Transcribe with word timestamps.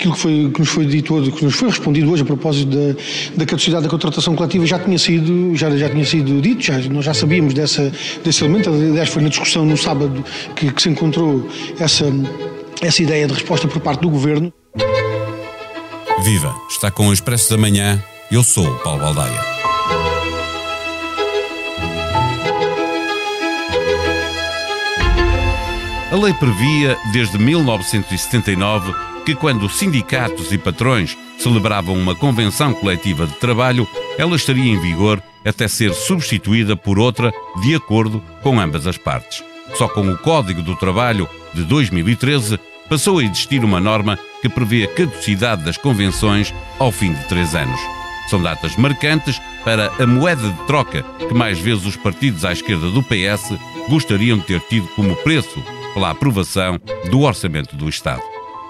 Aquilo 0.00 0.14
que, 0.14 0.20
foi, 0.20 0.50
que 0.50 0.60
nos 0.60 0.68
foi 0.70 0.86
dito 0.86 1.14
hoje, 1.14 1.30
que 1.30 1.44
nos 1.44 1.54
foi 1.54 1.68
respondido 1.68 2.10
hoje 2.10 2.22
a 2.22 2.24
propósito 2.24 2.70
da, 2.74 2.98
da 3.36 3.44
caducidade 3.44 3.82
da 3.82 3.90
contratação 3.90 4.34
coletiva 4.34 4.64
já 4.64 4.78
tinha 4.78 4.98
sido, 4.98 5.54
já, 5.54 5.68
já 5.76 5.90
tinha 5.90 6.06
sido 6.06 6.40
dito, 6.40 6.62
já, 6.62 6.78
nós 6.88 7.04
já 7.04 7.12
sabíamos 7.12 7.52
dessa, 7.52 7.92
desse 8.24 8.42
elemento, 8.42 8.70
aliás 8.70 9.10
foi 9.10 9.22
na 9.22 9.28
discussão 9.28 9.66
no 9.66 9.76
sábado 9.76 10.24
que, 10.56 10.72
que 10.72 10.80
se 10.80 10.88
encontrou 10.88 11.46
essa, 11.78 12.06
essa 12.80 13.02
ideia 13.02 13.26
de 13.26 13.34
resposta 13.34 13.68
por 13.68 13.78
parte 13.82 14.00
do 14.00 14.08
Governo. 14.08 14.50
Viva! 16.24 16.54
Está 16.70 16.90
com 16.90 17.08
o 17.08 17.12
Expresso 17.12 17.50
da 17.50 17.58
Manhã, 17.58 18.02
eu 18.32 18.42
sou 18.42 18.66
o 18.66 18.78
Paulo 18.78 19.00
Baldaia. 19.02 19.60
A 26.10 26.16
lei 26.16 26.32
previa, 26.32 26.96
desde 27.12 27.36
1979, 27.38 29.09
que 29.20 29.34
quando 29.34 29.68
sindicatos 29.68 30.52
e 30.52 30.58
patrões 30.58 31.16
celebravam 31.38 31.94
uma 31.94 32.14
convenção 32.14 32.72
coletiva 32.74 33.26
de 33.26 33.34
trabalho, 33.34 33.88
ela 34.18 34.36
estaria 34.36 34.70
em 34.70 34.80
vigor 34.80 35.22
até 35.44 35.66
ser 35.68 35.94
substituída 35.94 36.76
por 36.76 36.98
outra 36.98 37.32
de 37.62 37.74
acordo 37.74 38.22
com 38.42 38.60
ambas 38.60 38.86
as 38.86 38.98
partes. 38.98 39.42
Só 39.74 39.88
com 39.88 40.08
o 40.08 40.18
Código 40.18 40.62
do 40.62 40.76
Trabalho 40.76 41.28
de 41.54 41.62
2013 41.64 42.58
passou 42.88 43.18
a 43.18 43.24
existir 43.24 43.64
uma 43.64 43.80
norma 43.80 44.18
que 44.42 44.48
prevê 44.48 44.84
a 44.84 44.88
caducidade 44.88 45.64
das 45.64 45.76
convenções 45.76 46.52
ao 46.78 46.90
fim 46.90 47.12
de 47.12 47.24
três 47.28 47.54
anos. 47.54 47.80
São 48.28 48.42
datas 48.42 48.76
marcantes 48.76 49.40
para 49.64 49.92
a 49.98 50.06
moeda 50.06 50.48
de 50.48 50.66
troca 50.66 51.02
que 51.18 51.34
mais 51.34 51.58
vezes 51.58 51.86
os 51.86 51.96
partidos 51.96 52.44
à 52.44 52.52
esquerda 52.52 52.90
do 52.90 53.02
PS 53.02 53.54
gostariam 53.88 54.38
de 54.38 54.44
ter 54.44 54.60
tido 54.60 54.86
como 54.88 55.16
preço 55.16 55.62
pela 55.94 56.10
aprovação 56.10 56.78
do 57.10 57.20
Orçamento 57.20 57.76
do 57.76 57.88
Estado. 57.88 58.22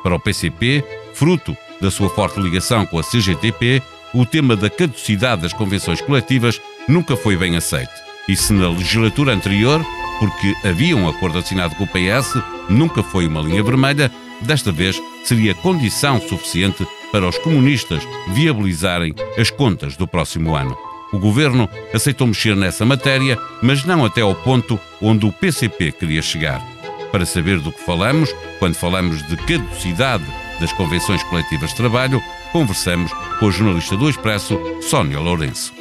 Para 0.03 0.15
o 0.15 0.21
PCP, 0.21 0.85
fruto 1.15 1.57
da 1.81 1.91
sua 1.91 2.09
forte 2.11 2.41
ligação 2.41 2.87
com 2.87 2.99
a 2.99 3.03
CGTP, 3.03 3.83
o 4.13 4.27
tema 4.27 4.57
da 4.57 4.69
caducidade 4.69 5.43
das 5.43 5.53
convenções 5.53 6.01
coletivas 6.01 6.61
nunca 6.89 7.17
foi 7.17 7.37
bem 7.37 7.57
aceito. 7.57 7.93
E 8.29 8.37
se 8.37 8.53
na 8.53 8.69
legislatura 8.69 9.33
anterior, 9.33 9.85
porque 10.19 10.55
havia 10.67 10.97
um 10.97 11.09
acordo 11.09 11.39
assinado 11.39 11.75
com 11.77 11.85
o 11.85 11.89
PS, 11.89 12.35
nunca 12.69 13.03
foi 13.03 13.27
uma 13.27 13.41
linha 13.41 13.63
vermelha, 13.63 14.11
desta 14.41 14.71
vez 14.73 15.01
seria 15.25 15.55
condição 15.55 16.21
suficiente 16.21 16.87
para 17.13 17.29
os 17.29 17.39
comunistas 17.39 18.03
viabilizarem 18.29 19.15
as 19.37 19.51
contas 19.51 19.97
do 19.97 20.07
próximo 20.07 20.55
ano. 20.55 20.77
O 21.13 21.19
governo 21.19 21.69
aceitou 21.93 22.27
mexer 22.27 22.55
nessa 22.55 22.85
matéria, 22.85 23.37
mas 23.63 23.85
não 23.85 24.05
até 24.05 24.21
ao 24.21 24.35
ponto 24.35 24.79
onde 25.03 25.27
o 25.27 25.33
PCP 25.33 25.93
queria 25.93 26.23
chegar. 26.23 26.65
Para 27.13 27.27
saber 27.27 27.59
do 27.59 27.73
que 27.73 27.85
falamos, 27.85 28.35
quando 28.59 28.75
falamos 28.75 29.27
de 29.27 29.37
caducidade 29.37 30.25
das 30.61 30.73
convenções 30.73 31.23
coletivas 31.25 31.71
de 31.71 31.77
trabalho, 31.77 32.23
conversamos 32.53 33.13
com 33.39 33.49
a 33.49 33.51
jornalista 33.51 33.97
do 33.97 34.09
Expresso, 34.09 34.59
Sónia 34.83 35.19
Lourenço. 35.19 35.73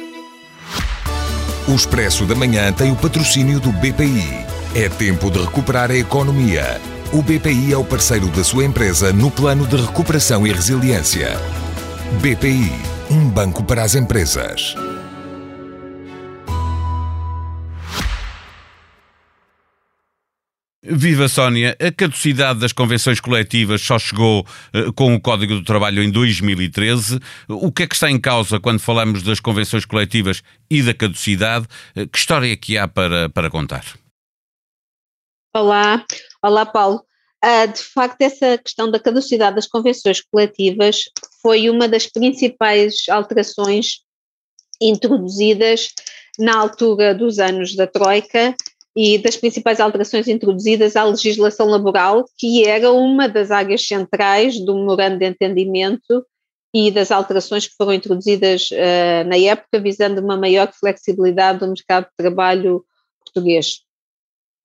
O 1.68 1.74
Expresso 1.74 2.26
da 2.26 2.34
Manhã 2.34 2.72
tem 2.72 2.90
o 2.90 2.96
patrocínio 2.96 3.60
do 3.60 3.70
BPI. 3.70 4.44
É 4.74 4.88
tempo 4.88 5.30
de 5.30 5.38
recuperar 5.38 5.90
a 5.90 5.96
economia. 5.96 6.80
O 7.12 7.22
BPI 7.22 7.72
é 7.72 7.76
o 7.76 7.84
parceiro 7.84 8.28
da 8.28 8.42
sua 8.42 8.64
empresa 8.64 9.12
no 9.12 9.30
plano 9.30 9.66
de 9.66 9.76
recuperação 9.76 10.46
e 10.46 10.52
resiliência. 10.52 11.36
BPI, 12.20 12.72
um 13.10 13.28
banco 13.28 13.62
para 13.62 13.82
as 13.82 13.94
empresas. 13.94 14.74
Viva 20.92 21.28
Sónia, 21.28 21.76
a 21.80 21.92
caducidade 21.92 22.58
das 22.58 22.72
convenções 22.72 23.20
coletivas 23.20 23.80
só 23.80 23.96
chegou 23.96 24.40
uh, 24.74 24.92
com 24.92 25.14
o 25.14 25.20
Código 25.20 25.54
do 25.54 25.62
Trabalho 25.62 26.02
em 26.02 26.10
2013. 26.10 27.20
O 27.48 27.70
que 27.70 27.84
é 27.84 27.86
que 27.86 27.94
está 27.94 28.10
em 28.10 28.20
causa 28.20 28.58
quando 28.58 28.80
falamos 28.80 29.22
das 29.22 29.38
convenções 29.38 29.84
coletivas 29.84 30.42
e 30.68 30.82
da 30.82 30.92
caducidade? 30.92 31.66
Uh, 31.96 32.08
que 32.08 32.18
história 32.18 32.52
é 32.52 32.56
que 32.56 32.76
há 32.76 32.88
para, 32.88 33.28
para 33.28 33.48
contar? 33.48 33.84
Olá, 35.54 36.04
olá 36.42 36.66
Paulo. 36.66 37.04
Uh, 37.44 37.72
de 37.72 37.82
facto, 37.82 38.20
essa 38.22 38.58
questão 38.58 38.90
da 38.90 38.98
caducidade 38.98 39.56
das 39.56 39.68
convenções 39.68 40.20
coletivas 40.20 41.04
foi 41.40 41.70
uma 41.70 41.86
das 41.86 42.06
principais 42.06 43.08
alterações 43.08 44.00
introduzidas 44.82 45.88
na 46.36 46.56
altura 46.56 47.14
dos 47.14 47.38
anos 47.38 47.76
da 47.76 47.86
Troika 47.86 48.56
e 49.02 49.16
das 49.16 49.34
principais 49.34 49.80
alterações 49.80 50.28
introduzidas 50.28 50.94
à 50.94 51.04
legislação 51.04 51.66
laboral, 51.66 52.26
que 52.36 52.68
era 52.68 52.92
uma 52.92 53.26
das 53.26 53.50
áreas 53.50 53.86
centrais 53.86 54.62
do 54.62 54.74
memorando 54.74 55.16
de 55.16 55.24
entendimento 55.24 56.22
e 56.74 56.90
das 56.90 57.10
alterações 57.10 57.66
que 57.66 57.74
foram 57.76 57.94
introduzidas 57.94 58.68
uh, 58.70 59.26
na 59.26 59.38
época, 59.38 59.80
visando 59.80 60.20
uma 60.20 60.36
maior 60.36 60.70
flexibilidade 60.78 61.60
do 61.60 61.68
mercado 61.68 62.04
de 62.04 62.10
trabalho 62.14 62.84
português. 63.24 63.80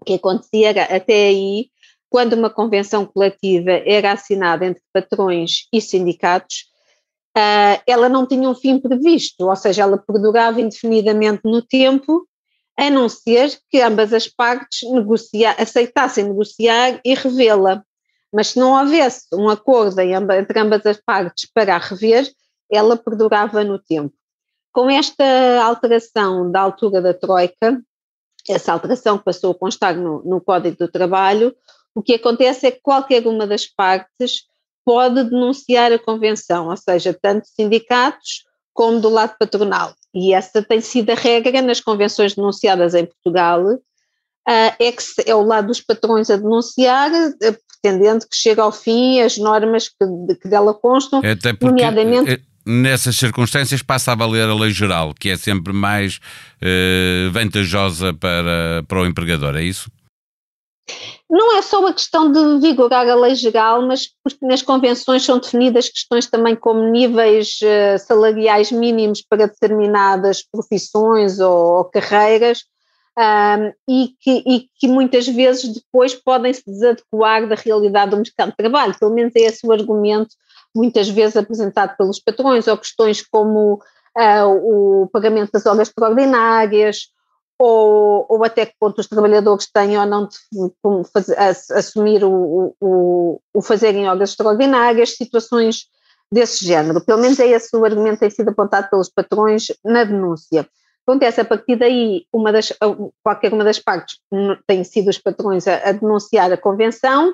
O 0.01 0.03
que 0.03 0.16
acontecia 0.16 0.68
era, 0.68 0.84
até 0.84 1.28
aí, 1.28 1.69
quando 2.09 2.34
uma 2.34 2.50
convenção 2.50 3.06
coletiva 3.06 3.72
era 3.85 4.12
assinada 4.12 4.66
entre 4.66 4.84
patrões 4.91 5.66
e 5.72 5.79
sindicatos, 5.79 6.66
uh, 7.38 7.81
ela 7.88 8.09
não 8.09 8.28
tinha 8.28 8.50
um 8.50 8.56
fim 8.56 8.81
previsto, 8.81 9.47
ou 9.47 9.56
seja, 9.56 9.84
ela 9.84 9.97
perdurava 9.97 10.59
indefinidamente 10.59 11.40
no 11.45 11.62
tempo 11.62 12.28
a 12.78 12.90
não 12.90 13.08
ser 13.08 13.58
que 13.69 13.81
ambas 13.81 14.13
as 14.13 14.28
partes 14.28 14.90
negocia, 14.90 15.52
aceitassem 15.52 16.25
negociar 16.25 17.00
e 17.03 17.13
revê-la. 17.13 17.84
Mas 18.34 18.50
se 18.50 18.59
não 18.59 18.78
houvesse 18.78 19.28
um 19.34 19.50
acordo 19.50 20.00
entre 20.02 20.59
ambas 20.59 20.86
as 20.86 20.97
partes 20.97 21.50
para 21.53 21.75
a 21.75 21.78
rever, 21.78 22.30
ela 22.69 22.97
perdurava 22.97 23.63
no 23.63 23.80
tempo. 23.80 24.13
Com 24.74 24.90
esta 24.90 25.24
alteração 25.63 26.52
da 26.52 26.59
altura 26.59 27.02
da 27.02 27.13
Troika, 27.13 27.81
essa 28.50 28.74
alteração 28.74 29.18
que 29.18 29.24
passou 29.24 29.52
a 29.52 29.56
constar 29.56 29.96
no, 29.96 30.22
no 30.24 30.42
Código 30.42 30.75
do 30.78 30.88
Trabalho, 30.88 31.56
o 31.94 32.02
que 32.02 32.16
acontece 32.16 32.68
é 32.68 32.72
que 32.72 32.81
qualquer 32.81 33.25
uma 33.25 33.47
das 33.47 33.66
partes 33.66 34.44
pode 34.84 35.24
denunciar 35.24 35.92
a 35.94 35.97
convenção, 35.97 36.68
ou 36.68 36.78
seja, 36.78 37.18
tanto 37.19 37.47
sindicatos 37.47 38.44
como 38.75 39.00
do 39.00 39.09
lado 39.09 39.36
patronal. 39.40 39.96
E 40.13 40.34
essa 40.34 40.62
tem 40.62 40.81
sido 40.81 41.09
a 41.09 41.16
regra 41.16 41.62
nas 41.62 41.80
convenções 41.80 42.36
denunciadas 42.36 42.94
em 42.94 43.06
Portugal, 43.06 43.63
uh, 43.66 43.80
é 44.47 44.91
que 44.91 45.03
é 45.25 45.34
o 45.34 45.41
lado 45.41 45.68
dos 45.68 45.81
patrões 45.81 46.30
a 46.30 46.36
denunciar, 46.36 47.09
uh, 47.09 47.58
pretendendo 47.81 48.28
que 48.30 48.36
chegue 48.36 48.59
ao 48.59 48.72
fim 48.72 49.22
as 49.22 49.38
normas 49.38 49.88
que, 49.88 50.36
que 50.41 50.47
dela 50.47 50.74
constam, 50.74 51.19
Até 51.19 51.53
porque, 51.53 51.66
nomeadamente... 51.66 52.31
Eh, 52.31 52.40
nessas 52.66 53.16
circunstâncias 53.16 53.81
passa 53.81 54.12
a 54.12 54.16
valer 54.16 54.50
a 54.50 54.56
lei 54.56 54.72
geral, 54.72 55.13
que 55.13 55.30
é 55.30 55.38
sempre 55.38 55.72
mais 55.72 56.19
uh, 56.62 57.31
vantajosa 57.31 58.13
para, 58.13 58.84
para 58.88 59.02
o 59.02 59.06
empregador, 59.06 59.56
é 59.56 59.63
isso? 59.63 59.90
Não 61.30 61.58
é 61.58 61.62
só 61.62 61.80
uma 61.80 61.94
questão 61.94 62.31
de 62.31 62.59
vigorar 62.59 63.08
a 63.09 63.16
lei 63.16 63.34
geral, 63.34 63.81
mas 63.81 64.08
porque 64.24 64.46
nas 64.46 64.62
convenções 64.62 65.24
são 65.24 65.40
definidas 65.40 65.90
questões 65.90 66.30
também 66.30 66.56
como 66.56 66.90
níveis 66.91 67.58
uh, 67.63 67.97
salariais 67.97 68.72
mínimos 68.72 69.24
para 69.28 69.47
determinadas 69.47 70.44
profissões 70.44 71.40
ou, 71.40 71.78
ou 71.78 71.86
carreiras, 71.86 72.63
um, 73.18 73.72
e, 73.90 74.09
que, 74.19 74.44
e, 74.46 74.69
que, 74.78 74.88
muitas 74.88 75.28
vezes 75.28 75.74
depois 75.74 76.13
podem 76.13 76.53
se 76.53 76.63
desadequar 76.66 77.47
da 77.47 77.56
realidade 77.56 78.12
do 78.12 78.18
mercado 78.18 78.50
de 78.50 78.57
trabalho. 78.57 79.00
Pelo 79.00 79.13
menos 79.13 79.34
é 79.36 79.40
esse 79.40 79.66
o 79.66 79.72
argumento, 79.72 80.36
muitas 80.75 81.09
vezes 81.09 81.38
apresentado 81.38 81.96
pelos 81.97 82.19
patrões, 82.19 82.68
ou 82.68 82.78
questões 82.78 83.25
como 83.25 83.80
uh, 84.18 85.03
o 85.03 85.07
pagamento 85.07 85.52
das 85.52 85.66
horas 85.66 85.88
extraordinárias, 85.88 87.07
ou, 87.58 88.26
ou 88.30 88.44
até 88.44 88.66
que 88.66 88.74
ponto 88.80 89.00
os 89.00 89.08
trabalhadores 89.08 89.70
têm 89.72 89.98
ou 89.98 90.06
não 90.06 90.28
de 90.28 91.10
fazer, 91.12 91.38
assumir 91.40 92.24
o, 92.24 92.76
o, 92.80 93.42
o 93.54 93.62
fazer 93.62 93.96
em 93.96 94.08
horas 94.08 94.32
extraordinárias, 94.32 95.16
situações 95.16 95.86
desse 96.32 96.66
género. 96.66 97.04
Pelo 97.04 97.22
menos 97.22 97.40
é 97.40 97.48
esse 97.48 97.75
o 97.75 97.86
argumento 97.86 98.16
que 98.16 98.19
tem 98.22 98.30
sido 98.30 98.50
apontado 98.50 98.90
pelos 98.90 99.10
patrões 99.10 99.68
na 99.84 100.04
denúncia. 100.04 100.68
Acontece 101.07 101.42
a 101.42 101.46
partir 101.46 101.75
daí, 101.75 102.25
uma 102.34 102.52
das, 102.52 102.74
qualquer 103.24 103.54
uma 103.54 103.63
das 103.63 103.80
partes 103.80 104.18
tem 104.66 104.84
sido 104.84 105.10
os 105.10 105.19
patrões 105.19 105.68
a, 105.68 105.90
a 105.90 105.92
denunciar 105.92 106.51
a 106.51 106.58
convenção 106.58 107.34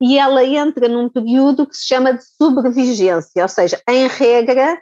e 0.00 0.16
ela 0.16 0.44
entra 0.44 0.88
num 0.88 1.08
período 1.08 1.66
que 1.66 1.76
se 1.76 1.86
chama 1.86 2.14
de 2.14 2.22
sobrevigência, 2.24 3.42
ou 3.42 3.48
seja, 3.48 3.82
em 3.88 4.06
regra, 4.06 4.80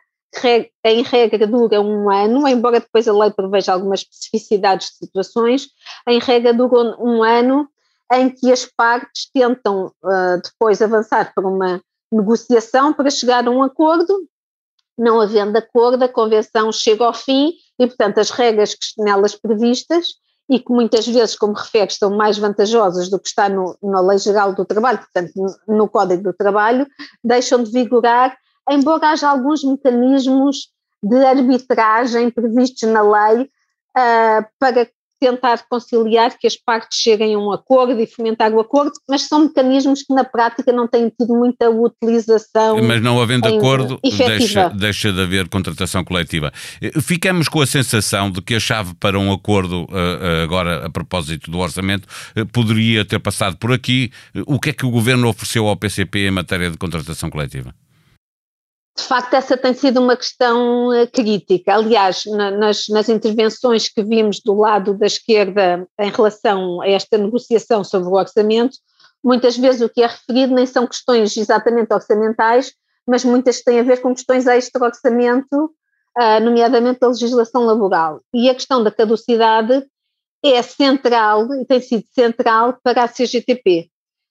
em 0.84 1.02
regra 1.02 1.46
dura 1.46 1.80
um 1.80 2.10
ano, 2.10 2.46
embora 2.46 2.80
depois 2.80 3.06
a 3.08 3.12
lei 3.12 3.30
preveja 3.30 3.72
algumas 3.72 4.00
especificidades 4.00 4.90
de 4.90 5.06
situações, 5.06 5.68
em 6.08 6.18
regra 6.18 6.52
dura 6.52 6.96
um 7.00 7.22
ano 7.22 7.68
em 8.12 8.30
que 8.30 8.52
as 8.52 8.64
partes 8.64 9.28
tentam 9.32 9.86
uh, 9.86 10.40
depois 10.42 10.80
avançar 10.80 11.32
para 11.34 11.46
uma 11.46 11.80
negociação 12.12 12.92
para 12.92 13.10
chegar 13.10 13.46
a 13.46 13.50
um 13.50 13.62
acordo. 13.62 14.28
Não 14.96 15.20
havendo 15.20 15.56
acordo, 15.56 16.02
a 16.04 16.08
convenção 16.08 16.72
chega 16.72 17.04
ao 17.04 17.12
fim 17.12 17.52
e, 17.78 17.86
portanto, 17.86 18.18
as 18.18 18.30
regras 18.30 18.74
que 18.74 19.02
nelas 19.02 19.34
previstas 19.34 20.14
e 20.48 20.60
que 20.60 20.72
muitas 20.72 21.06
vezes, 21.06 21.36
como 21.36 21.52
refere, 21.52 21.90
estão 21.90 22.16
mais 22.16 22.38
vantajosas 22.38 23.10
do 23.10 23.18
que 23.18 23.28
está 23.28 23.48
no, 23.48 23.76
na 23.82 24.00
Lei 24.00 24.18
Geral 24.18 24.54
do 24.54 24.64
Trabalho, 24.64 24.98
portanto, 24.98 25.32
no, 25.34 25.76
no 25.76 25.88
Código 25.88 26.22
do 26.22 26.32
Trabalho, 26.32 26.86
deixam 27.22 27.62
de 27.62 27.70
vigorar, 27.70 28.38
embora 28.70 29.10
haja 29.10 29.28
alguns 29.28 29.62
mecanismos 29.64 30.68
de 31.02 31.24
arbitragem 31.24 32.30
previstos 32.30 32.88
na 32.88 33.02
lei 33.02 33.42
uh, 33.44 34.46
para 34.58 34.88
tentar 35.20 35.64
conciliar 35.68 36.36
que 36.38 36.46
as 36.46 36.56
partes 36.56 36.98
cheguem 36.98 37.34
a 37.34 37.38
um 37.38 37.50
acordo 37.50 38.00
e 38.00 38.06
fomentar 38.06 38.52
o 38.52 38.60
acordo, 38.60 38.92
mas 39.08 39.22
são 39.22 39.44
mecanismos 39.44 40.02
que 40.02 40.14
na 40.14 40.24
prática 40.24 40.72
não 40.72 40.86
têm 40.86 41.08
tido 41.08 41.34
muita 41.34 41.70
utilização. 41.70 42.82
Mas 42.82 43.02
não 43.02 43.20
havendo 43.20 43.48
acordo, 43.48 43.98
deixa, 44.02 44.68
deixa, 44.70 45.12
de 45.12 45.20
haver 45.20 45.48
contratação 45.48 46.04
coletiva. 46.04 46.52
Eh, 46.80 47.00
ficamos 47.00 47.48
com 47.48 47.60
a 47.60 47.66
sensação 47.66 48.30
de 48.30 48.42
que 48.42 48.54
a 48.54 48.60
chave 48.60 48.94
para 48.94 49.18
um 49.18 49.32
acordo, 49.32 49.86
eh, 49.90 50.18
eh, 50.20 50.42
agora 50.44 50.86
a 50.86 50.90
propósito 50.90 51.50
do 51.50 51.58
orçamento, 51.58 52.06
poderia 52.52 53.04
ter 53.04 53.18
passado 53.18 53.56
por 53.56 53.72
aqui. 53.72 54.10
O 54.46 54.60
que 54.60 54.70
é 54.70 54.72
que 54.72 54.84
o 54.84 54.90
governo 54.90 55.28
ofereceu 55.28 55.66
ao 55.66 55.76
PCP 55.76 56.28
em 56.28 56.30
matéria 56.30 56.70
de 56.70 56.76
contratação 56.76 57.30
coletiva? 57.30 57.74
De 58.96 59.04
facto, 59.04 59.34
essa 59.34 59.58
tem 59.58 59.74
sido 59.74 60.00
uma 60.00 60.16
questão 60.16 60.88
uh, 60.88 61.06
crítica. 61.12 61.74
Aliás, 61.74 62.24
na, 62.24 62.50
nas, 62.50 62.88
nas, 62.88 63.08
intervenções 63.10 63.88
que 63.88 64.02
vimos 64.02 64.40
do 64.40 64.54
lado 64.54 64.94
da 64.94 65.06
esquerda 65.06 65.86
em 66.00 66.10
relação 66.10 66.80
a 66.80 66.88
esta 66.88 67.18
negociação 67.18 67.84
sobre 67.84 68.08
o 68.08 68.14
orçamento, 68.14 68.78
muitas 69.22 69.56
vezes 69.56 69.82
o 69.82 69.88
que 69.88 70.02
é 70.02 70.06
referido 70.06 70.54
nem 70.54 70.64
são 70.64 70.86
questões 70.86 71.36
exatamente 71.36 71.92
orçamentais, 71.92 72.72
mas 73.06 73.22
muitas 73.22 73.62
têm 73.62 73.80
a 73.80 73.82
ver 73.82 74.00
com 74.00 74.14
questões 74.14 74.46
extra-orçamento, 74.46 75.54
uh, 76.18 76.40
nomeadamente 76.42 77.00
da 77.00 77.08
legislação 77.08 77.66
laboral. 77.66 78.22
E 78.32 78.48
a 78.48 78.54
questão 78.54 78.82
da 78.82 78.90
caducidade 78.90 79.86
é 80.42 80.62
central 80.62 81.52
e 81.54 81.66
tem 81.66 81.80
sido 81.80 82.04
central 82.14 82.78
para 82.82 83.04
a 83.04 83.08
CGTP. 83.08 83.90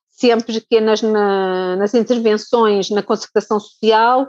Sempre 0.09 0.59
que 0.62 0.81
nas, 0.81 1.03
na, 1.03 1.75
nas 1.75 1.94
intervenções 1.94 2.89
na 2.89 3.03
concertação 3.03 3.59
social 3.59 4.27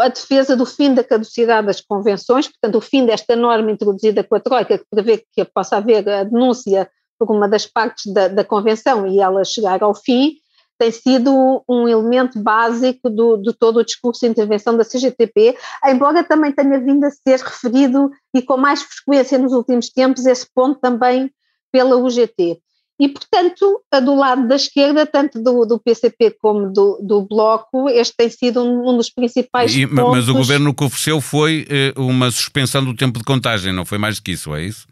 a 0.00 0.08
defesa 0.08 0.56
do 0.56 0.66
fim 0.66 0.94
da 0.94 1.02
caducidade 1.02 1.66
das 1.66 1.80
convenções, 1.80 2.46
portanto, 2.48 2.76
o 2.76 2.80
fim 2.80 3.06
desta 3.06 3.34
norma 3.34 3.70
introduzida 3.70 4.22
com 4.22 4.34
a 4.34 4.40
Troika, 4.40 4.78
que 4.78 4.84
prevê 4.90 5.24
que 5.32 5.44
possa 5.44 5.78
haver 5.78 6.06
a 6.08 6.24
denúncia 6.24 6.90
por 7.18 7.30
uma 7.30 7.48
das 7.48 7.66
partes 7.66 8.12
da, 8.12 8.28
da 8.28 8.44
convenção 8.44 9.06
e 9.06 9.20
ela 9.20 9.44
chegar 9.44 9.82
ao 9.82 9.94
fim, 9.94 10.36
tem 10.78 10.90
sido 10.90 11.62
um 11.68 11.86
elemento 11.86 12.38
básico 12.38 13.10
do, 13.10 13.36
de 13.36 13.52
todo 13.52 13.78
o 13.78 13.84
discurso 13.84 14.20
de 14.20 14.28
intervenção 14.28 14.74
da 14.74 14.84
CGTP, 14.84 15.54
embora 15.84 16.24
também 16.24 16.52
tenha 16.52 16.80
vindo 16.80 17.04
a 17.04 17.10
ser 17.10 17.38
referido 17.38 18.10
e 18.34 18.40
com 18.40 18.56
mais 18.56 18.80
frequência 18.82 19.38
nos 19.38 19.52
últimos 19.52 19.90
tempos 19.90 20.24
esse 20.24 20.46
ponto 20.54 20.80
também 20.80 21.30
pela 21.70 21.96
UGT. 21.96 22.62
E, 23.00 23.08
portanto, 23.08 23.82
do 24.04 24.14
lado 24.14 24.46
da 24.46 24.56
esquerda, 24.56 25.06
tanto 25.06 25.42
do, 25.42 25.64
do 25.64 25.80
PCP 25.80 26.36
como 26.38 26.70
do, 26.70 26.98
do, 27.02 27.22
Bloco, 27.22 27.88
este 27.88 28.14
tem 28.14 28.28
sido 28.28 28.62
um, 28.62 28.90
um 28.90 28.96
dos 28.98 29.08
principais 29.08 29.74
e, 29.74 29.86
pontos. 29.86 30.16
Mas 30.16 30.28
o 30.28 30.34
governo 30.34 30.68
o 30.68 30.74
que 30.74 30.84
ofereceu 30.84 31.18
foi 31.18 31.66
eh, 31.70 31.94
uma 31.96 32.30
suspensão 32.30 32.84
do 32.84 32.94
tempo 32.94 33.18
de 33.18 33.24
contagem, 33.24 33.72
não 33.72 33.86
foi 33.86 33.96
mais 33.96 34.16
do 34.16 34.22
que 34.22 34.32
isso, 34.32 34.54
é 34.54 34.64
isso? 34.64 34.86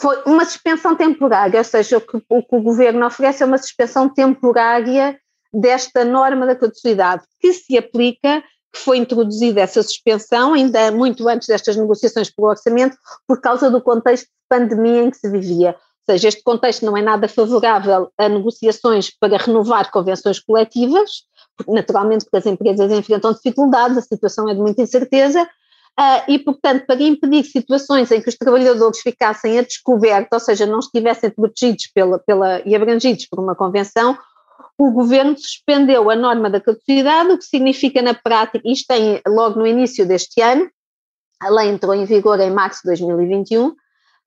Foi 0.00 0.22
uma 0.24 0.44
suspensão 0.44 0.94
temporária, 0.94 1.58
ou 1.58 1.64
seja, 1.64 1.96
o 1.96 2.00
que 2.00 2.22
o, 2.28 2.42
que 2.42 2.56
o 2.56 2.62
governo 2.62 3.04
oferece 3.04 3.42
é 3.42 3.46
uma 3.46 3.58
suspensão 3.58 4.08
temporária 4.08 5.18
desta 5.52 6.04
norma 6.04 6.46
da 6.46 6.54
caducidade, 6.54 7.24
que 7.40 7.52
se 7.52 7.76
aplica 7.76 8.40
que 8.72 8.78
foi 8.78 8.98
introduzida 8.98 9.62
essa 9.62 9.82
suspensão, 9.82 10.54
ainda 10.54 10.92
muito 10.92 11.26
antes 11.28 11.48
destas 11.48 11.76
negociações 11.76 12.30
pelo 12.30 12.50
orçamento, 12.50 12.96
por 13.26 13.40
causa 13.40 13.68
do 13.68 13.80
contexto 13.80 14.26
de 14.26 14.30
pandemia 14.48 15.02
em 15.02 15.10
que 15.10 15.16
se 15.16 15.28
vivia 15.28 15.74
seja, 16.12 16.28
este 16.28 16.42
contexto 16.42 16.84
não 16.84 16.96
é 16.96 17.02
nada 17.02 17.28
favorável 17.28 18.10
a 18.16 18.28
negociações 18.28 19.10
para 19.18 19.36
renovar 19.36 19.90
convenções 19.90 20.40
coletivas, 20.40 21.24
naturalmente 21.66 22.24
porque 22.24 22.38
as 22.38 22.46
empresas 22.46 22.90
enfrentam 22.92 23.32
dificuldades, 23.32 23.98
a 23.98 24.02
situação 24.02 24.48
é 24.48 24.54
de 24.54 24.60
muita 24.60 24.82
incerteza, 24.82 25.42
uh, 25.42 26.22
e, 26.30 26.38
portanto, 26.38 26.86
para 26.86 27.02
impedir 27.02 27.44
situações 27.44 28.10
em 28.10 28.20
que 28.20 28.28
os 28.28 28.36
trabalhadores 28.36 29.00
ficassem 29.00 29.58
a 29.58 29.62
descoberto, 29.62 30.32
ou 30.32 30.40
seja, 30.40 30.66
não 30.66 30.78
estivessem 30.78 31.30
protegidos 31.30 31.86
pela, 31.94 32.18
pela, 32.18 32.62
e 32.66 32.74
abrangidos 32.74 33.26
por 33.26 33.40
uma 33.40 33.54
convenção, 33.54 34.16
o 34.78 34.92
governo 34.92 35.36
suspendeu 35.36 36.08
a 36.08 36.14
norma 36.14 36.48
da 36.48 36.60
caducidade, 36.60 37.32
o 37.32 37.38
que 37.38 37.44
significa 37.44 38.00
na 38.00 38.14
prática, 38.14 38.60
isto 38.64 38.86
tem 38.86 39.20
logo 39.26 39.58
no 39.58 39.66
início 39.66 40.06
deste 40.06 40.40
ano, 40.40 40.70
a 41.40 41.50
lei 41.50 41.68
entrou 41.68 41.94
em 41.94 42.04
vigor 42.04 42.38
em 42.40 42.50
março 42.50 42.80
de 42.82 42.88
2021, 42.88 43.74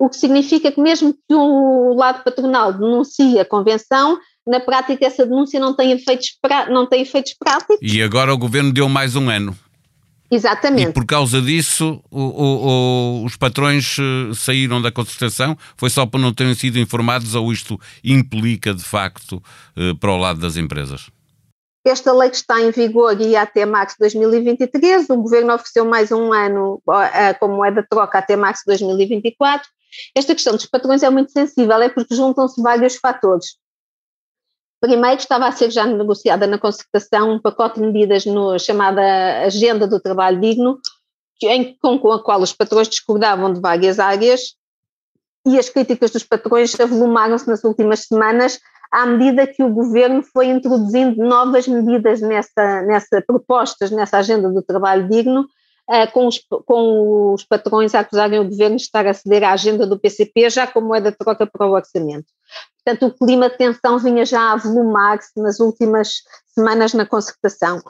o 0.01 0.09
que 0.09 0.18
significa 0.18 0.71
que 0.71 0.81
mesmo 0.81 1.13
que 1.13 1.36
o 1.36 1.94
lado 1.94 2.24
patronal 2.24 2.74
denuncie 2.74 3.39
a 3.39 3.45
convenção, 3.45 4.18
na 4.48 4.59
prática 4.59 5.06
essa 5.06 5.24
denúncia 5.24 5.59
não 5.59 5.75
tem 5.75 5.92
efeitos, 5.92 6.30
não 6.69 6.88
tem 6.88 7.03
efeitos 7.03 7.36
práticos. 7.38 7.77
E 7.80 8.01
agora 8.01 8.33
o 8.33 8.38
governo 8.38 8.74
deu 8.74 8.89
mais 8.89 9.15
um 9.15 9.30
ano. 9.30 9.56
Exatamente. 10.31 10.89
E 10.89 10.94
por 10.94 11.06
causa 11.06 11.39
disso, 11.39 12.01
o, 12.09 12.19
o, 12.19 13.21
o, 13.21 13.25
os 13.25 13.36
patrões 13.36 13.98
eh, 14.00 14.33
saíram 14.33 14.81
da 14.81 14.92
concertação? 14.92 15.56
Foi 15.77 15.89
só 15.92 16.03
por 16.07 16.19
não 16.19 16.33
terem 16.33 16.56
sido 16.56 16.80
informados 16.80 17.36
ou 17.36 17.51
isto 17.51 17.80
implica, 18.03 18.74
de 18.74 18.83
facto, 18.83 19.44
eh, 19.77 19.94
para 20.00 20.12
o 20.12 20.18
lado 20.18 20.39
das 20.39 20.57
empresas? 20.57 21.12
Esta 21.86 22.12
lei 22.12 22.30
que 22.31 22.38
está 22.38 22.59
em 22.59 22.71
vigor 22.71 23.21
ia 23.21 23.44
até 23.44 23.68
março 23.68 23.98
de 23.98 24.00
2023, 24.00 25.09
o 25.12 25.18
governo 25.18 25.53
ofereceu 25.53 25.86
mais 25.86 26.12
um 26.12 26.33
ano 26.33 26.81
eh, 27.13 27.36
como 27.36 27.57
moeda 27.57 27.83
de 27.83 27.88
troca 27.88 28.18
até 28.18 28.36
março 28.36 28.63
de 28.65 28.71
2024 28.71 29.69
esta 30.16 30.34
questão 30.34 30.54
dos 30.54 30.66
patrões 30.66 31.04
é 31.04 31.10
muito 31.10 31.32
sensível, 31.32 31.82
é 31.82 31.90
porque 31.90 32.16
juntam-se 32.16 32.62
vários 32.62 32.96
fatores. 32.96 33.58
Primeiro, 34.80 35.20
estava 35.20 35.48
a 35.48 35.52
ser 35.52 35.70
já 35.70 35.86
negociada 35.86 36.48
na 36.48 36.58
concertação 36.58 37.34
um 37.34 37.40
pacote 37.40 37.80
de 37.80 37.86
medidas 37.86 38.26
no 38.26 38.58
chamada 38.58 39.44
Agenda 39.44 39.88
do 39.88 40.00
Trabalho 40.00 40.42
Digno, 40.42 40.80
em, 41.44 41.78
com, 41.78 42.00
com 42.00 42.12
a 42.12 42.24
qual 42.24 42.42
os 42.42 42.54
patrões 42.54 42.90
discordavam 42.90 43.54
de 43.54 43.60
várias 43.60 44.00
áreas 44.00 44.56
e 45.46 45.58
as 45.58 45.70
críticas 45.70 46.12
dos 46.12 46.24
patrões 46.24 46.80
avolumaram-se 46.80 47.48
nas 47.48 47.64
últimas 47.64 48.02
semanas 48.02 48.60
à 48.92 49.06
medida 49.06 49.48
que 49.48 49.64
o 49.64 49.70
governo 49.70 50.22
foi 50.22 50.48
introduzindo 50.48 51.24
novas 51.24 51.68
medidas 51.68 52.20
nessa, 52.22 52.82
nessa 52.84 53.22
propostas 53.26 53.90
nessa 53.90 54.18
agenda 54.18 54.50
do 54.50 54.62
trabalho 54.62 55.08
digno 55.08 55.46
com, 56.08 56.28
os, 56.28 56.40
com 56.66 57.34
os 57.34 57.44
patrões 57.44 57.94
a 57.94 58.00
acusarem 58.00 58.40
o 58.40 58.48
governo 58.48 58.78
de 58.78 58.84
estar 58.84 59.06
a 59.06 59.14
ceder 59.14 59.44
à 59.44 59.52
agenda 59.52 59.86
do 59.86 60.00
PCP 60.00 60.50
já 60.50 60.66
como 60.66 60.88
moeda 60.88 61.12
de 61.12 61.18
troca 61.18 61.46
para 61.46 61.68
o 61.68 61.74
orçamento. 61.74 62.28
Portanto, 62.84 63.08
o 63.08 63.26
clima 63.26 63.50
de 63.50 63.58
tensão 63.58 64.00
vinha 64.00 64.26
já 64.26 64.54
a 64.54 64.56
volumar-se 64.56 65.32
nas 65.36 65.60
últimas 65.60 66.22
semanas 66.48 66.94
na 66.94 67.06
concertação. 67.06 67.80
O 67.80 67.84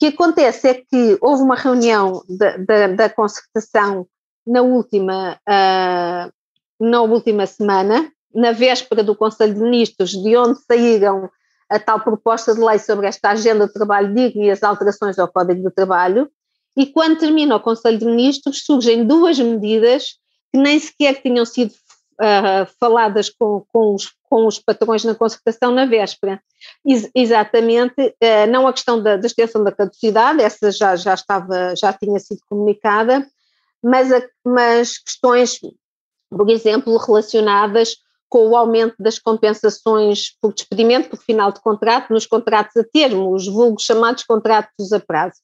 que 0.00 0.06
acontece 0.08 0.68
é 0.68 0.74
que 0.74 1.16
houve 1.20 1.42
uma 1.42 1.54
reunião 1.54 2.22
da, 2.28 2.56
da, 2.56 2.86
da 2.88 3.08
concertação 3.08 4.06
na 4.46 4.60
última, 4.60 5.38
uh, 5.48 6.32
na 6.80 7.02
última 7.02 7.46
semana, 7.46 8.10
na 8.34 8.52
véspera 8.52 9.02
do 9.02 9.14
Conselho 9.14 9.54
de 9.54 9.60
Ministros, 9.60 10.10
de 10.10 10.36
onde 10.36 10.58
saíram 10.64 11.30
a 11.70 11.78
tal 11.78 12.00
proposta 12.00 12.54
de 12.54 12.60
lei 12.60 12.78
sobre 12.78 13.06
esta 13.06 13.30
agenda 13.30 13.66
de 13.66 13.72
trabalho 13.72 14.12
digno 14.12 14.42
e 14.42 14.50
as 14.50 14.62
alterações 14.62 15.18
ao 15.18 15.28
Código 15.28 15.62
do 15.62 15.70
Trabalho, 15.70 16.28
e 16.76 16.86
quando 16.86 17.18
termina 17.18 17.56
o 17.56 17.60
Conselho 17.60 17.98
de 17.98 18.04
Ministros, 18.04 18.64
surgem 18.64 19.06
duas 19.06 19.38
medidas 19.38 20.18
que 20.52 20.58
nem 20.58 20.78
sequer 20.78 21.20
tinham 21.22 21.44
sido 21.44 21.72
uh, 22.14 22.66
faladas 22.78 23.28
com, 23.30 23.64
com, 23.72 23.94
os, 23.94 24.12
com 24.28 24.46
os 24.46 24.58
patrões 24.58 25.04
na 25.04 25.14
concertação 25.14 25.72
na 25.72 25.86
véspera. 25.86 26.40
Ex 26.84 27.10
exatamente, 27.14 27.94
uh, 28.00 28.50
não 28.50 28.66
a 28.66 28.72
questão 28.72 29.02
da, 29.02 29.16
da, 29.16 29.26
extensão 29.26 29.62
da 29.62 29.72
caducidade, 29.72 30.42
essa 30.42 30.70
já, 30.72 30.96
já, 30.96 31.14
estava, 31.14 31.74
já 31.76 31.92
tinha 31.92 32.18
sido 32.18 32.40
comunicada, 32.48 33.26
mas, 33.82 34.12
a, 34.12 34.22
mas 34.44 34.98
questões, 34.98 35.60
por 36.30 36.50
exemplo, 36.50 36.96
relacionadas 36.96 37.96
com 38.28 38.48
o 38.48 38.56
aumento 38.56 38.96
das 38.98 39.18
compensações 39.18 40.36
por 40.40 40.52
despedimento, 40.52 41.10
por 41.10 41.18
final 41.18 41.52
de 41.52 41.60
contrato, 41.60 42.12
nos 42.12 42.26
contratos 42.26 42.76
a 42.76 42.82
termo, 42.82 43.32
os 43.32 43.46
vulgos 43.46 43.84
chamados 43.84 44.24
contratos 44.24 44.92
a 44.92 44.98
prazo. 44.98 45.36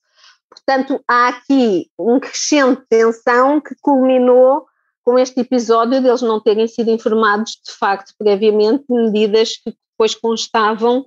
Portanto, 0.50 1.02
há 1.06 1.28
aqui 1.28 1.88
um 1.98 2.18
crescente 2.18 2.82
tensão 2.88 3.60
que 3.60 3.74
culminou 3.80 4.66
com 5.04 5.18
este 5.18 5.40
episódio 5.40 6.02
deles 6.02 6.22
não 6.22 6.40
terem 6.40 6.66
sido 6.66 6.90
informados 6.90 7.52
de 7.64 7.72
facto 7.72 8.12
previamente 8.18 8.84
de 8.88 8.94
medidas 8.94 9.56
que 9.56 9.74
depois 9.92 10.14
constavam 10.14 11.06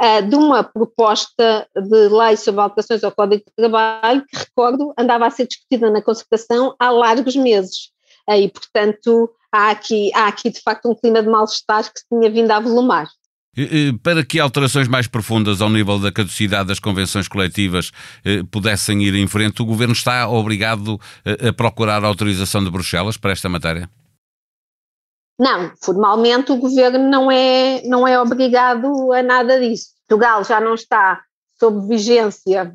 uh, 0.00 0.28
de 0.28 0.36
uma 0.36 0.62
proposta 0.62 1.66
de 1.74 2.08
lei 2.08 2.36
sobre 2.36 2.60
alterações 2.60 3.02
ao 3.02 3.12
Código 3.12 3.44
de 3.46 3.52
Trabalho 3.56 4.24
que, 4.26 4.38
recordo, 4.38 4.92
andava 4.98 5.26
a 5.26 5.30
ser 5.30 5.46
discutida 5.46 5.90
na 5.90 6.02
concertação 6.02 6.74
há 6.78 6.90
largos 6.90 7.34
meses. 7.34 7.90
Uh, 8.28 8.34
e, 8.34 8.48
portanto, 8.48 9.30
há 9.50 9.70
aqui, 9.70 10.10
há 10.14 10.28
aqui 10.28 10.50
de 10.50 10.60
facto 10.60 10.88
um 10.88 10.94
clima 10.94 11.22
de 11.22 11.28
mal-estar 11.28 11.92
que 11.92 12.00
se 12.00 12.06
tinha 12.08 12.30
vindo 12.30 12.50
a 12.50 12.60
volumar. 12.60 13.08
Para 14.02 14.24
que 14.24 14.40
alterações 14.40 14.88
mais 14.88 15.06
profundas 15.06 15.60
ao 15.60 15.68
nível 15.68 15.98
da 15.98 16.10
caducidade 16.10 16.68
das 16.68 16.80
convenções 16.80 17.28
coletivas 17.28 17.90
eh, 18.24 18.42
pudessem 18.50 19.02
ir 19.02 19.14
em 19.14 19.26
frente, 19.26 19.60
o 19.60 19.66
Governo 19.66 19.92
está 19.92 20.26
obrigado 20.26 20.98
eh, 21.22 21.48
a 21.48 21.52
procurar 21.52 22.02
a 22.02 22.06
autorização 22.08 22.64
de 22.64 22.70
Bruxelas 22.70 23.18
para 23.18 23.32
esta 23.32 23.50
matéria? 23.50 23.90
Não, 25.38 25.70
formalmente 25.82 26.50
o 26.50 26.56
governo 26.56 27.10
não 27.10 27.30
é, 27.30 27.82
não 27.84 28.08
é 28.08 28.18
obrigado 28.18 29.12
a 29.12 29.22
nada 29.22 29.60
disso. 29.60 29.88
Portugal 30.08 30.44
já 30.44 30.60
não 30.60 30.74
está 30.74 31.22
sob 31.58 31.86
vigência 31.88 32.74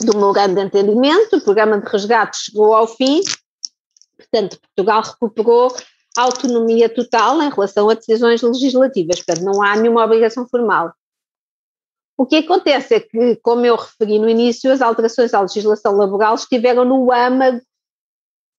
do 0.00 0.14
memorando 0.14 0.56
de 0.56 0.62
entendimento, 0.62 1.36
o 1.36 1.40
programa 1.40 1.78
de 1.78 1.88
resgate 1.88 2.38
chegou 2.38 2.74
ao 2.74 2.88
fim, 2.88 3.20
portanto, 4.16 4.58
Portugal 4.74 5.02
recuperou 5.02 5.76
autonomia 6.16 6.88
total 6.88 7.42
em 7.42 7.50
relação 7.50 7.88
a 7.88 7.94
decisões 7.94 8.42
legislativas, 8.42 9.22
portanto, 9.22 9.44
não 9.44 9.62
há 9.62 9.76
nenhuma 9.76 10.04
obrigação 10.04 10.46
formal. 10.48 10.92
O 12.16 12.26
que 12.26 12.36
acontece 12.36 12.94
é 12.94 13.00
que, 13.00 13.36
como 13.36 13.64
eu 13.64 13.74
referi 13.74 14.18
no 14.18 14.28
início, 14.28 14.70
as 14.70 14.82
alterações 14.82 15.32
à 15.32 15.40
legislação 15.40 15.96
laboral 15.96 16.34
estiveram 16.34 16.84
no 16.84 17.12
âmago 17.12 17.60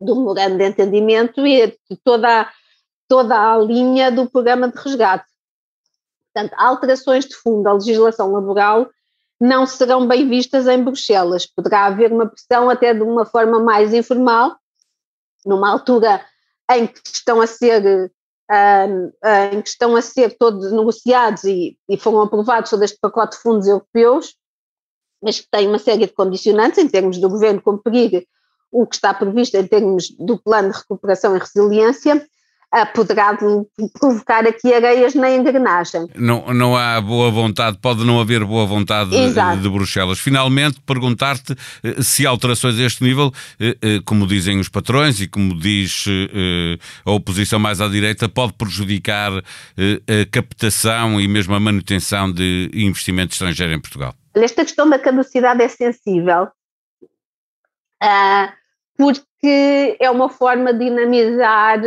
do 0.02 0.16
memorando 0.16 0.58
de 0.58 0.66
entendimento 0.66 1.46
e 1.46 1.68
de 1.68 1.98
toda, 2.04 2.52
toda 3.08 3.54
a 3.54 3.58
linha 3.58 4.12
do 4.12 4.30
programa 4.30 4.70
de 4.70 4.78
resgate. 4.78 5.26
Portanto, 6.34 6.56
alterações 6.60 7.26
de 7.26 7.36
fundo 7.36 7.68
à 7.68 7.74
legislação 7.74 8.32
laboral 8.32 8.90
não 9.40 9.66
serão 9.66 10.08
bem 10.08 10.28
vistas 10.28 10.68
em 10.68 10.84
Bruxelas. 10.84 11.46
Poderá 11.46 11.86
haver 11.86 12.12
uma 12.12 12.28
pressão 12.28 12.70
até 12.70 12.94
de 12.94 13.02
uma 13.02 13.26
forma 13.26 13.60
mais 13.60 13.94
informal, 13.94 14.58
numa 15.46 15.70
altura 15.70 16.26
em 16.72 16.88
que 16.88 17.02
estão 17.06 17.42
a 17.42 17.48
ser 17.48 18.12
uh, 18.52 19.54
em 19.54 19.62
que 19.62 19.70
estão 19.70 19.96
a 19.96 20.02
ser 20.02 20.38
todos 20.38 20.72
negociados 20.72 21.44
e, 21.44 21.78
e 21.90 21.98
foram 21.98 22.22
aprovados 22.22 22.70
todo 22.70 22.84
este 22.84 22.98
pacote 23.00 23.36
de 23.36 23.42
fundos 23.42 23.68
europeus, 23.68 24.36
mas 25.22 25.40
que 25.40 25.48
tem 25.50 25.68
uma 25.68 25.80
série 25.80 26.06
de 26.06 26.14
condicionantes 26.14 26.78
em 26.78 26.88
termos 26.88 27.18
do 27.18 27.30
governo 27.30 27.62
cumprir 27.62 28.28
o 28.72 28.88
que 28.88 28.96
está 28.96 29.14
previsto 29.14 29.56
em 29.56 29.68
termos 29.68 30.10
do 30.18 30.38
plano 30.38 30.72
de 30.72 30.78
recuperação 30.78 31.36
e 31.36 31.40
resiliência, 31.40 32.28
poderá 32.94 33.38
provocar 34.00 34.48
aqui 34.48 34.74
areias 34.74 35.14
na 35.14 35.32
engrenagem. 35.32 36.08
Não, 36.16 36.54
não 36.54 36.76
há 36.76 37.00
boa 37.00 37.30
vontade, 37.30 37.78
pode 37.78 38.04
não 38.04 38.20
haver 38.20 38.44
boa 38.44 38.66
vontade 38.66 39.12
de, 39.12 39.62
de, 39.62 39.70
Bruxelas. 39.70 40.20
Finalmente, 40.20 40.82
perguntar-te 40.82 41.56
eh, 41.84 42.02
se 42.02 42.26
alterações 42.26 42.80
a 42.80 42.84
este 42.84 43.04
nível, 43.04 43.32
eh, 43.60 43.78
eh, 43.82 44.00
como 44.06 44.26
dizem 44.26 44.60
os 44.60 44.70
patrões 44.70 45.22
e 45.22 45.28
como 45.28 45.56
diz 45.56 46.06
a 47.06 47.12
oposição 47.12 47.60
mais 47.60 47.80
à 47.80 47.88
direita, 47.88 48.28
pode 48.28 48.54
prejudicar 48.54 49.32
a 49.34 49.44
captação 50.32 51.22
e 51.22 51.28
mesmo 51.28 51.54
a 51.54 51.60
manutenção 51.60 52.32
de 52.32 52.70
investimento 52.74 53.34
estrangeiro 53.34 53.74
em 53.74 53.80
Portugal. 53.80 54.14
Esta 54.34 54.64
questão 54.64 54.90
da 54.90 54.98
caducidade 54.98 55.62
é 55.62 55.68
sensível. 55.68 56.48
Uh, 58.04 58.52
porque 58.98 59.98
é 60.00 60.10
uma 60.10 60.30
forma 60.30 60.74
de 60.74 60.86
dinamizar 60.86 61.80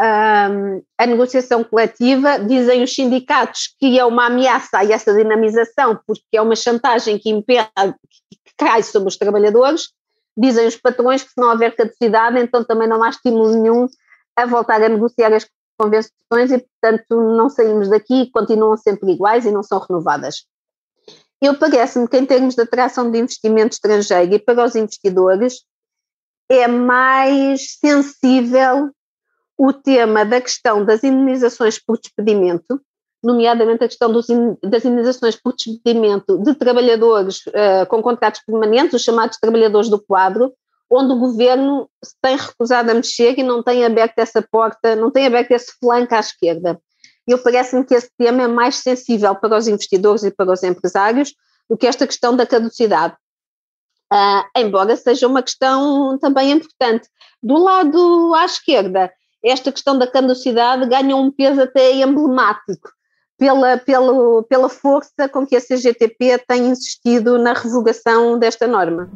um, 0.00 0.82
a 0.98 1.06
negociação 1.06 1.62
coletiva. 1.62 2.38
Dizem 2.38 2.82
os 2.82 2.94
sindicatos 2.94 3.74
que 3.78 3.98
é 3.98 4.04
uma 4.04 4.26
ameaça 4.26 4.78
a 4.78 4.84
essa 4.84 5.12
dinamização, 5.12 6.00
porque 6.06 6.36
é 6.36 6.42
uma 6.42 6.56
chantagem 6.56 7.18
que 7.18 7.28
impede, 7.28 7.68
que 8.30 8.52
cai 8.56 8.82
sobre 8.82 9.08
os 9.08 9.16
trabalhadores. 9.16 9.90
Dizem 10.36 10.66
os 10.66 10.76
patrões 10.76 11.22
que 11.22 11.30
se 11.30 11.40
não 11.40 11.50
houver 11.50 11.76
caducidade, 11.76 12.38
então 12.38 12.64
também 12.64 12.88
não 12.88 13.02
há 13.02 13.10
estímulo 13.10 13.54
nenhum 13.54 13.86
a 14.36 14.46
voltar 14.46 14.82
a 14.82 14.88
negociar 14.88 15.32
as 15.34 15.46
convenções 15.78 16.52
e, 16.52 16.58
portanto, 16.58 17.36
não 17.36 17.48
saímos 17.48 17.88
daqui, 17.88 18.30
continuam 18.30 18.76
sempre 18.76 19.12
iguais 19.12 19.44
e 19.44 19.50
não 19.50 19.62
são 19.62 19.78
renovadas. 19.78 20.46
Eu 21.42 21.58
parece-me 21.58 22.06
que, 22.06 22.16
em 22.16 22.26
termos 22.26 22.54
de 22.54 22.62
atração 22.62 23.10
de 23.10 23.18
investimento 23.18 23.74
estrangeiro 23.74 24.34
e 24.34 24.38
para 24.38 24.64
os 24.64 24.74
investidores, 24.76 25.64
é 26.50 26.66
mais 26.68 27.78
sensível 27.78 28.90
o 29.62 29.74
tema 29.74 30.24
da 30.24 30.40
questão 30.40 30.82
das 30.82 31.04
indenizações 31.04 31.78
por 31.78 31.98
despedimento, 31.98 32.80
nomeadamente 33.22 33.84
a 33.84 33.88
questão 33.88 34.10
dos, 34.10 34.26
das 34.62 34.86
indenizações 34.86 35.36
por 35.36 35.54
despedimento 35.54 36.38
de 36.38 36.54
trabalhadores 36.54 37.44
uh, 37.48 37.86
com 37.90 38.02
contratos 38.02 38.40
permanentes, 38.46 38.94
os 38.94 39.02
chamados 39.02 39.36
trabalhadores 39.36 39.90
do 39.90 40.02
quadro, 40.02 40.50
onde 40.90 41.12
o 41.12 41.18
governo 41.18 41.90
se 42.02 42.14
tem 42.22 42.38
recusado 42.38 42.90
a 42.90 42.94
mexer 42.94 43.38
e 43.38 43.42
não 43.42 43.62
tem 43.62 43.84
aberto 43.84 44.18
essa 44.18 44.40
porta, 44.40 44.96
não 44.96 45.10
tem 45.10 45.26
aberto 45.26 45.50
esse 45.50 45.72
flanco 45.78 46.14
à 46.14 46.20
esquerda. 46.20 46.80
Eu 47.28 47.36
parece-me 47.36 47.84
que 47.84 47.94
esse 47.94 48.08
tema 48.16 48.44
é 48.44 48.48
mais 48.48 48.76
sensível 48.76 49.34
para 49.34 49.58
os 49.58 49.68
investidores 49.68 50.24
e 50.24 50.30
para 50.30 50.50
os 50.50 50.62
empresários 50.62 51.34
do 51.68 51.76
que 51.76 51.86
esta 51.86 52.06
questão 52.06 52.34
da 52.34 52.46
caducidade 52.46 53.14
uh, 54.12 54.44
embora 54.56 54.96
seja 54.96 55.26
uma 55.26 55.42
questão 55.42 56.18
também 56.18 56.52
importante. 56.52 57.08
Do 57.42 57.58
lado 57.58 58.34
à 58.34 58.44
esquerda, 58.44 59.12
esta 59.44 59.72
questão 59.72 59.98
da 59.98 60.06
caducidade 60.06 60.86
ganha 60.88 61.16
um 61.16 61.30
peso 61.30 61.62
até 61.62 61.92
emblemático 61.92 62.90
pela, 63.38 63.78
pela, 63.78 64.42
pela 64.44 64.68
força 64.68 65.28
com 65.32 65.46
que 65.46 65.56
a 65.56 65.60
CGTP 65.60 66.44
tem 66.46 66.68
insistido 66.68 67.38
na 67.38 67.54
revogação 67.54 68.38
desta 68.38 68.66
norma. 68.66 69.10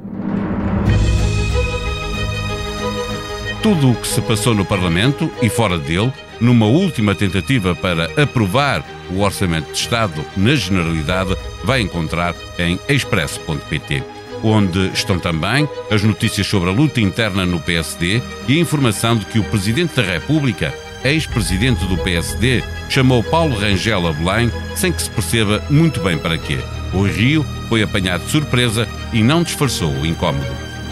Tudo 3.63 3.93
o 3.93 3.95
que 3.95 4.07
se 4.07 4.21
passou 4.23 4.55
no 4.55 4.65
Parlamento 4.65 5.31
e 5.43 5.49
fora 5.49 5.79
dele, 5.79 6.13
numa 6.41 6.67
última 6.67 7.15
tentativa 7.15 7.75
para 7.75 8.07
aprovar 8.23 8.85
o 9.11 9.21
Orçamento 9.21 9.73
de 9.73 9.79
Estado 9.79 10.25
na 10.37 10.55
Generalidade, 10.55 11.37
vai 11.63 11.81
encontrar 11.81 12.35
em 12.59 12.79
expresso.pt 12.89 14.14
onde 14.45 14.91
estão 14.93 15.19
também 15.19 15.67
as 15.91 16.03
notícias 16.03 16.47
sobre 16.47 16.69
a 16.69 16.73
luta 16.73 17.01
interna 17.01 17.47
no 17.47 17.59
PSD 17.59 18.23
e 18.47 18.59
a 18.59 18.61
informação 18.61 19.17
de 19.17 19.25
que 19.25 19.39
o 19.39 19.45
Presidente 19.45 19.97
da 19.97 20.03
República, 20.03 20.73
ex-presidente 21.03 21.85
do 21.87 21.97
PSD, 21.99 22.63
chamou 22.89 23.23
Paulo 23.23 23.59
Rangel 23.59 24.07
a 24.07 24.13
Belém 24.13 24.53
sem 24.77 24.93
que 24.93 25.03
se 25.03 25.11
perceba 25.11 25.65
muito 25.71 26.01
bem 26.01 26.19
para 26.19 26.37
quê. 26.37 26.59
O 26.93 27.03
Rio 27.03 27.45
foi 27.69 27.83
apanhado 27.83 28.25
de 28.25 28.31
surpresa 28.31 28.87
e 29.13 29.23
não 29.23 29.43
disfarçou 29.43 29.91
o 29.91 30.07
incómodo. 30.07 30.47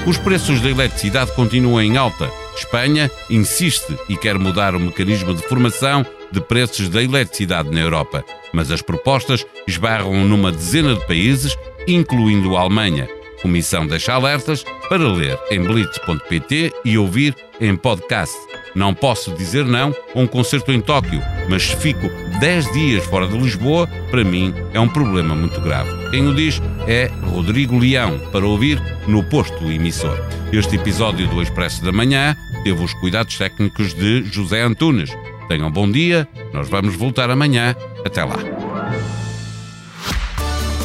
Os 0.06 0.18
preços 0.18 0.60
da 0.60 0.68
eletricidade 0.68 1.32
continuam 1.32 1.80
em 1.80 1.96
alta. 1.96 2.28
Espanha 2.56 3.10
insiste 3.30 3.96
e 4.08 4.16
quer 4.16 4.36
mudar 4.36 4.74
o 4.74 4.80
mecanismo 4.80 5.32
de 5.32 5.42
formação 5.42 6.04
de 6.32 6.40
preços 6.40 6.88
da 6.88 7.02
eletricidade 7.02 7.70
na 7.70 7.80
Europa, 7.80 8.24
mas 8.52 8.70
as 8.70 8.82
propostas 8.82 9.46
esbarram 9.66 10.24
numa 10.24 10.50
dezena 10.50 10.94
de 10.94 11.06
países, 11.06 11.56
incluindo 11.86 12.56
a 12.56 12.60
Alemanha. 12.60 13.08
Comissão 13.42 13.86
deixa 13.86 14.14
alertas 14.14 14.64
para 14.88 15.12
ler 15.12 15.38
em 15.50 15.60
blitz.pt 15.60 16.72
e 16.84 16.96
ouvir 16.96 17.34
em 17.60 17.76
podcast. 17.76 18.34
Não 18.74 18.94
posso 18.94 19.34
dizer 19.34 19.64
não 19.64 19.94
a 20.14 20.18
um 20.18 20.26
concerto 20.26 20.72
em 20.72 20.80
Tóquio, 20.80 21.20
mas 21.48 21.64
se 21.64 21.76
fico 21.76 22.08
10 22.40 22.72
dias 22.72 23.04
fora 23.04 23.26
de 23.26 23.36
Lisboa, 23.36 23.86
para 24.10 24.24
mim 24.24 24.54
é 24.72 24.80
um 24.80 24.88
problema 24.88 25.34
muito 25.34 25.60
grave. 25.60 25.90
Quem 26.10 26.26
o 26.26 26.34
diz 26.34 26.60
é 26.86 27.10
Rodrigo 27.24 27.78
Leão, 27.78 28.18
para 28.30 28.46
ouvir 28.46 28.80
no 29.06 29.22
posto 29.24 29.70
emissor. 29.70 30.18
Este 30.52 30.76
episódio 30.76 31.28
do 31.28 31.42
Expresso 31.42 31.84
da 31.84 31.92
Manhã 31.92 32.36
teve 32.64 32.82
os 32.82 32.94
cuidados 32.94 33.36
técnicos 33.36 33.92
de 33.92 34.24
José 34.24 34.62
Antunes. 34.62 35.10
Tenham 35.48 35.70
bom 35.70 35.90
dia, 35.90 36.26
nós 36.52 36.68
vamos 36.68 36.94
voltar 36.94 37.30
amanhã. 37.30 37.74
Até 38.04 38.24
lá. 38.24 38.61